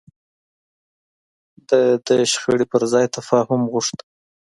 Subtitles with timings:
[1.67, 3.97] ده د شخړې پر ځای تفاهم غوښت.